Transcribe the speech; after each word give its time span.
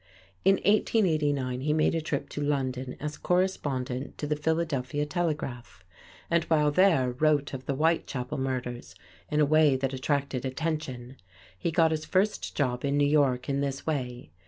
In 0.43 0.55
1889 0.55 1.61
he 1.61 1.73
made 1.73 1.93
a 1.93 2.01
trip 2.01 2.27
to 2.29 2.41
London 2.41 2.97
as 2.99 3.17
correspondent 3.19 4.17
to 4.17 4.25
the 4.25 4.35
Philadelphia 4.35 5.05
Telegraph, 5.05 5.83
and 6.27 6.43
while 6.45 6.71
there 6.71 7.11
wrote 7.11 7.53
of 7.53 7.67
the 7.67 7.75
Whitechapel 7.75 8.39
murders 8.39 8.95
in 9.29 9.39
a 9.39 9.45
way 9.45 9.75
that 9.75 9.93
attracted 9.93 10.43
attention. 10.43 11.17
He 11.55 11.69
got 11.69 11.91
his 11.91 12.05
first 12.05 12.55
job 12.55 12.83
in 12.83 12.97
New 12.97 13.05
York 13.05 13.47
in 13.47 13.61
this 13.61 13.85
way. 13.85 14.31